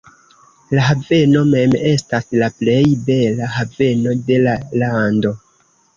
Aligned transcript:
La 0.77 0.85
haveno 0.85 1.43
mem 1.49 1.75
estas 1.91 2.25
la 2.43 2.49
plej 2.63 2.81
bela 3.11 3.51
haveno 3.59 4.19
de 4.31 4.41
la 4.49 4.57
lando. 4.85 5.35